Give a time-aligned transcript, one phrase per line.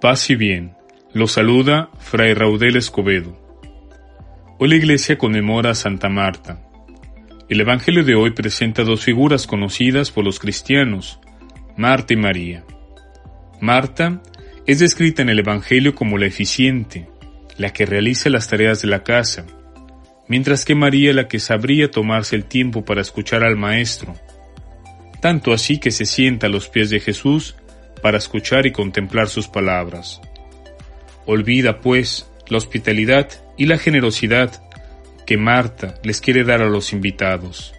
[0.00, 0.76] Paz y bien.
[1.12, 3.36] Lo saluda Fray Raudel Escobedo.
[4.60, 6.62] Hoy la iglesia conmemora a Santa Marta.
[7.48, 11.18] El Evangelio de hoy presenta dos figuras conocidas por los cristianos,
[11.76, 12.64] Marta y María.
[13.60, 14.22] Marta
[14.66, 17.08] es descrita en el Evangelio como la eficiente,
[17.56, 19.46] la que realiza las tareas de la casa,
[20.28, 24.14] mientras que María la que sabría tomarse el tiempo para escuchar al Maestro,
[25.20, 27.56] tanto así que se sienta a los pies de Jesús
[28.00, 30.20] para escuchar y contemplar sus palabras.
[31.26, 34.62] Olvida, pues, la hospitalidad y la generosidad
[35.26, 37.74] que Marta les quiere dar a los invitados.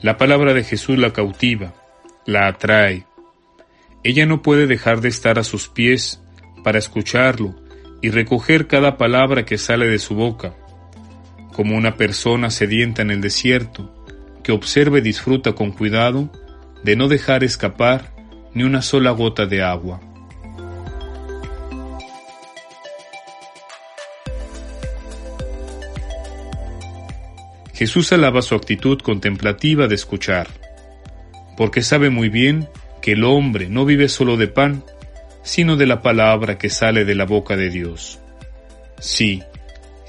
[0.00, 1.74] La palabra de Jesús la cautiva,
[2.24, 3.04] la atrae.
[4.04, 6.22] Ella no puede dejar de estar a sus pies
[6.62, 7.54] para escucharlo
[8.00, 10.54] y recoger cada palabra que sale de su boca,
[11.52, 13.92] como una persona sedienta en el desierto,
[14.42, 16.30] que observa y disfruta con cuidado
[16.84, 18.14] de no dejar escapar
[18.54, 20.00] ni una sola gota de agua.
[27.78, 30.48] Jesús alaba su actitud contemplativa de escuchar,
[31.56, 32.68] porque sabe muy bien
[33.00, 34.82] que el hombre no vive solo de pan,
[35.44, 38.18] sino de la palabra que sale de la boca de Dios.
[38.98, 39.44] Sí,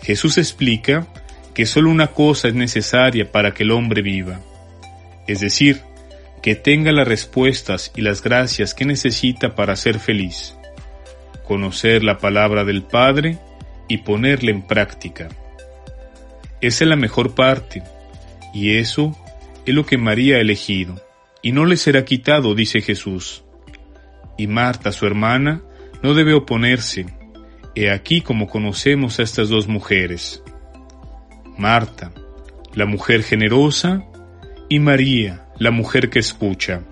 [0.02, 1.06] Jesús explica
[1.54, 4.40] que solo una cosa es necesaria para que el hombre viva,
[5.28, 5.82] es decir,
[6.42, 10.56] que tenga las respuestas y las gracias que necesita para ser feliz,
[11.44, 13.38] conocer la palabra del Padre
[13.88, 15.30] y ponerla en práctica.
[16.62, 17.84] Esa es la mejor parte,
[18.54, 19.16] y eso
[19.66, 21.02] es lo que María ha elegido,
[21.42, 23.44] y no le será quitado, dice Jesús.
[24.38, 25.62] Y Marta, su hermana,
[26.02, 27.06] no debe oponerse.
[27.76, 30.44] He aquí como conocemos a estas dos mujeres.
[31.58, 32.12] Marta,
[32.73, 34.06] la mujer generosa,
[34.70, 36.84] y María, la mujer que escucha.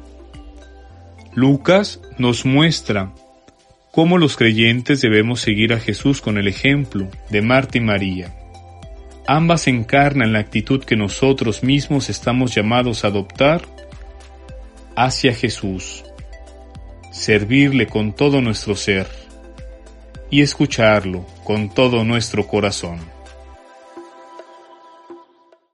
[1.36, 3.14] Lucas nos muestra
[3.92, 8.34] cómo los creyentes debemos seguir a Jesús con el ejemplo de Marta y María.
[9.28, 13.62] Ambas encarnan la actitud que nosotros mismos estamos llamados a adoptar
[14.96, 16.04] hacia Jesús,
[17.12, 19.08] servirle con todo nuestro ser
[20.32, 23.17] y escucharlo con todo nuestro corazón.